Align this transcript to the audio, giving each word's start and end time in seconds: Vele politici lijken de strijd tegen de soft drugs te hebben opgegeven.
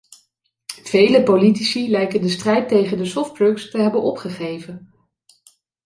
Vele 0.83 1.23
politici 1.23 1.89
lijken 1.89 2.21
de 2.21 2.29
strijd 2.29 2.67
tegen 2.69 2.97
de 2.97 3.05
soft 3.05 3.35
drugs 3.35 3.69
te 3.69 3.77
hebben 3.77 4.01
opgegeven. 4.01 4.91